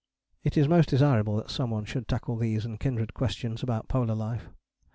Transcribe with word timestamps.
It 0.43 0.57
is 0.57 0.67
most 0.67 0.89
desirable 0.89 1.35
that 1.35 1.51
some 1.51 1.69
one 1.69 1.85
should 1.85 2.07
tackle 2.07 2.35
these 2.35 2.65
and 2.65 2.79
kindred 2.79 3.13
questions 3.13 3.61
about 3.61 3.87
polar 3.87 4.15
life. 4.15 4.49